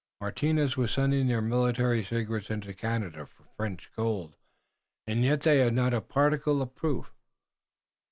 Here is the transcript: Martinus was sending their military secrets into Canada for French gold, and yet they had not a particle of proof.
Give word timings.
Martinus 0.19 0.75
was 0.75 0.91
sending 0.91 1.27
their 1.27 1.43
military 1.43 2.03
secrets 2.03 2.49
into 2.49 2.73
Canada 2.73 3.27
for 3.27 3.43
French 3.55 3.91
gold, 3.95 4.35
and 5.05 5.23
yet 5.23 5.41
they 5.41 5.59
had 5.59 5.75
not 5.75 5.93
a 5.93 6.01
particle 6.01 6.59
of 6.59 6.73
proof. 6.73 7.13